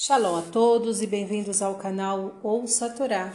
[0.00, 3.32] Shalom a todos e bem-vindos ao canal Ouça Torá.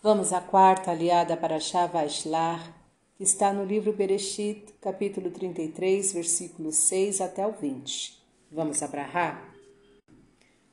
[0.00, 2.72] Vamos à quarta aliada para Shavashlar,
[3.16, 8.16] que está no livro Bereshit, capítulo 33, versículos 6 até o 20.
[8.52, 9.42] Vamos abrahar?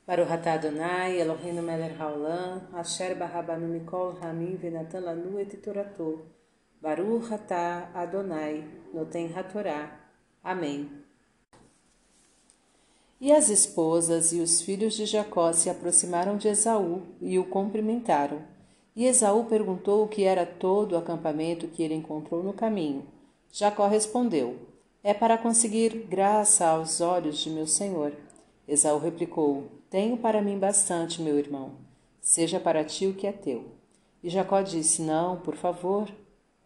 [0.06, 6.24] Baruch atah Adonai, Eloheinu melech haolam, asher barabanu mikol hamim venatan lanu et torato.
[6.80, 7.32] Baruch
[7.96, 8.64] Adonai,
[8.94, 9.90] noten hatorá.
[10.44, 11.02] Amém.
[13.22, 18.42] E as esposas e os filhos de Jacó se aproximaram de Esaú e o cumprimentaram.
[18.96, 23.06] E Esaú perguntou o que era todo o acampamento que ele encontrou no caminho.
[23.52, 24.56] Jacó respondeu:
[25.04, 28.12] É para conseguir graça aos olhos de meu senhor.
[28.66, 31.74] Esaú replicou: Tenho para mim bastante, meu irmão.
[32.20, 33.66] Seja para ti o que é teu.
[34.20, 36.10] E Jacó disse: Não, por favor.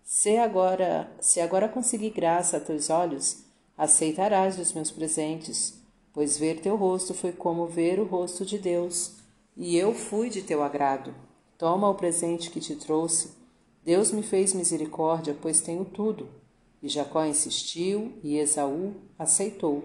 [0.02, 3.44] Se agora, se agora conseguir graça a teus olhos,
[3.76, 5.84] aceitarás os meus presentes
[6.16, 9.16] pois ver teu rosto foi como ver o rosto de Deus,
[9.54, 11.14] e eu fui de teu agrado.
[11.58, 13.32] Toma o presente que te trouxe.
[13.84, 16.26] Deus me fez misericórdia, pois tenho tudo.
[16.82, 19.84] E Jacó insistiu, e Esaú aceitou.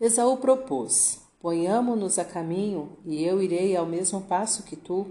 [0.00, 5.06] Esaú propôs: Ponhamo-nos a caminho, e eu irei ao mesmo passo que tu.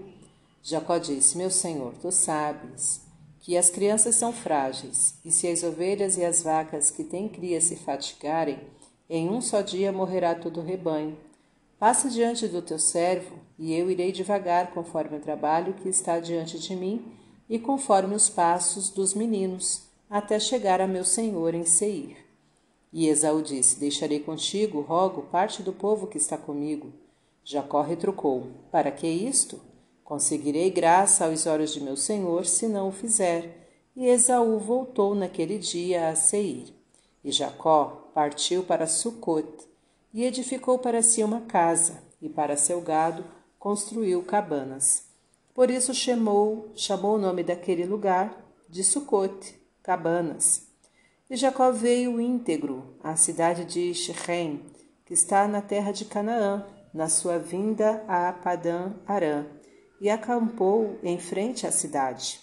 [0.62, 3.00] Jacó disse: Meu senhor, tu sabes
[3.40, 7.62] que as crianças são frágeis, e se as ovelhas e as vacas que têm cria
[7.62, 8.60] se fatigarem,
[9.08, 11.16] em um só dia morrerá todo o rebanho.
[11.78, 16.58] Passa diante do teu servo, e eu irei devagar conforme o trabalho que está diante
[16.58, 17.04] de mim
[17.48, 22.16] e conforme os passos dos meninos, até chegar a meu senhor em Seir.
[22.92, 26.92] E Esaú disse: Deixarei contigo, rogo, parte do povo que está comigo.
[27.44, 29.60] Jacó retrucou: Para que isto?
[30.02, 33.68] Conseguirei graça aos olhos de meu senhor se não o fizer.
[33.96, 36.73] E Esaú voltou naquele dia a Seir.
[37.24, 39.48] E Jacó partiu para Sucot
[40.12, 43.24] e edificou para si uma casa, e para seu gado
[43.58, 45.06] construiu cabanas.
[45.54, 48.36] Por isso chamou, chamou o nome daquele lugar
[48.68, 50.68] de Sucot, cabanas.
[51.30, 54.60] E Jacó veio íntegro à cidade de Shechem,
[55.06, 59.46] que está na terra de Canaã, na sua vinda a Padã Arã,
[60.00, 62.40] e acampou em frente à cidade.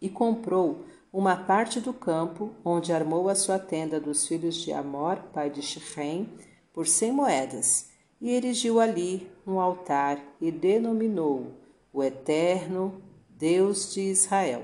[0.00, 5.16] E comprou uma parte do campo onde armou a sua tenda dos filhos de Amor,
[5.32, 6.28] pai de Shechem,
[6.72, 11.52] por cem moedas, e erigiu ali um altar e denominou
[11.92, 14.62] o Eterno Deus de Israel.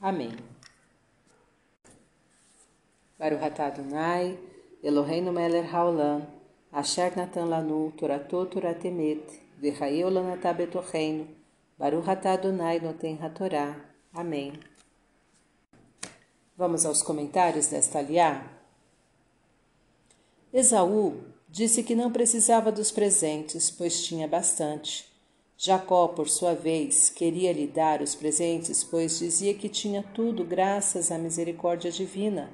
[0.00, 0.32] Amém.
[3.18, 4.38] Baruch atah Adonai,
[4.82, 6.26] Eloheinu melech haolam,
[6.70, 9.22] asher natan lanu toratot toratemet,
[9.58, 11.26] v'chayeu lanatah betocheinu,
[11.78, 13.74] Baruch Adonai noten hatorá.
[14.12, 14.52] Amém.
[16.58, 18.50] Vamos aos comentários desta aliá?
[20.50, 25.04] Esaú disse que não precisava dos presentes, pois tinha bastante.
[25.58, 31.12] Jacó, por sua vez, queria lhe dar os presentes, pois dizia que tinha tudo graças
[31.12, 32.50] à misericórdia divina.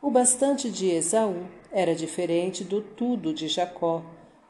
[0.00, 4.04] O bastante de Esaú era diferente do tudo de Jacó,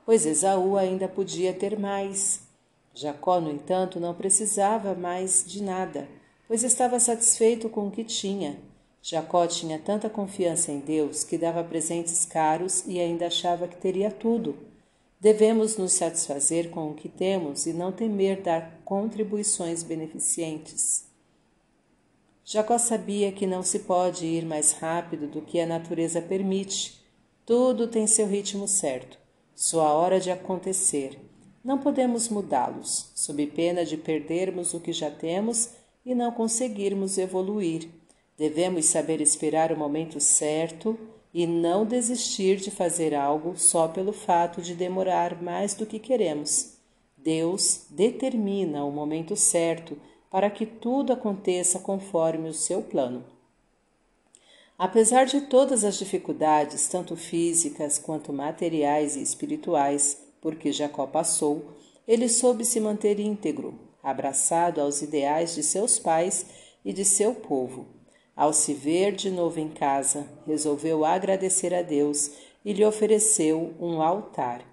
[0.05, 2.43] pois Esaú ainda podia ter mais.
[2.93, 6.07] Jacó, no entanto, não precisava mais de nada,
[6.47, 8.71] pois estava satisfeito com o que tinha.
[9.03, 14.13] Jacó tinha tanta confiança em Deus que dava presentes caros e ainda achava que teria
[14.13, 14.57] tudo.
[15.21, 21.05] Devemos nos satisfazer com o que temos e não temer dar contribuições beneficentes.
[22.45, 27.03] Jacó sabia que não se pode ir mais rápido do que a natureza permite.
[27.45, 29.19] Tudo tem seu ritmo certo,
[29.55, 31.19] sua hora de acontecer.
[31.65, 35.71] Não podemos mudá-los, sob pena de perdermos o que já temos
[36.05, 37.89] e não conseguirmos evoluir.
[38.43, 40.99] Devemos saber esperar o momento certo
[41.33, 46.77] e não desistir de fazer algo só pelo fato de demorar mais do que queremos.
[47.17, 49.97] Deus determina o momento certo
[50.29, 53.25] para que tudo aconteça conforme o seu plano.
[54.77, 61.77] Apesar de todas as dificuldades, tanto físicas quanto materiais e espirituais, por que Jacó passou,
[62.09, 66.45] ele soube se manter íntegro, abraçado aos ideais de seus pais
[66.85, 68.02] e de seu povo.
[68.35, 72.31] Ao se ver de novo em casa, resolveu agradecer a Deus
[72.65, 74.65] e lhe ofereceu um altar.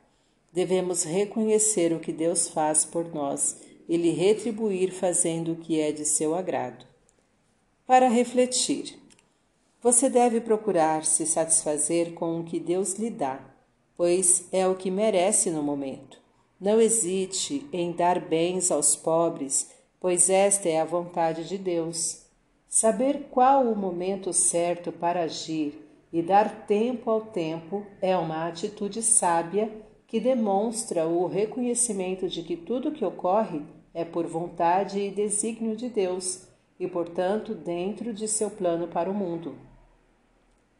[0.51, 3.57] Devemos reconhecer o que Deus faz por nós
[3.87, 6.85] e lhe retribuir fazendo o que é de seu agrado.
[7.85, 8.97] Para refletir,
[9.81, 13.39] você deve procurar se satisfazer com o que Deus lhe dá,
[13.97, 16.19] pois é o que merece no momento.
[16.59, 22.28] Não hesite em dar bens aos pobres, pois esta é a vontade de Deus.
[22.69, 29.01] Saber qual o momento certo para agir e dar tempo ao tempo é uma atitude
[29.01, 29.71] sábia
[30.05, 35.89] que demonstra o reconhecimento de que tudo que ocorre é por vontade e desígnio de
[35.89, 36.47] Deus
[36.79, 39.55] e, portanto, dentro de seu plano para o mundo.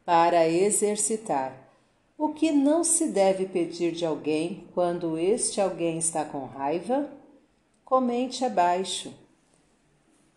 [0.05, 1.71] Para exercitar.
[2.15, 7.09] O que não se deve pedir de alguém quando este alguém está com raiva?
[7.83, 9.11] Comente abaixo.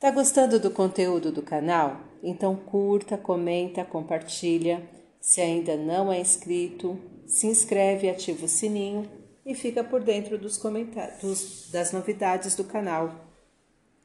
[0.02, 2.00] Tá gostando do conteúdo do canal?
[2.24, 4.82] Então curta, comenta, compartilha.
[5.20, 9.08] Se ainda não é inscrito, se inscreve, ativa o sininho
[9.46, 13.14] e fica por dentro dos comentários das novidades do canal.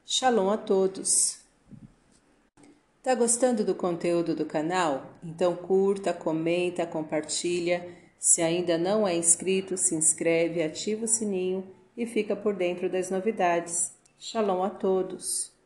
[0.06, 1.40] Shalom a todos.
[3.02, 5.04] Tá gostando do conteúdo do canal?
[5.20, 7.84] Então curta, comenta, compartilha.
[8.20, 11.66] Se ainda não é inscrito, se inscreve, ativa o sininho
[11.96, 13.90] e fica por dentro das novidades.
[14.16, 15.57] Shalom a todos.